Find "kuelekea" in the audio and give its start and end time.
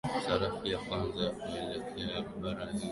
1.31-2.19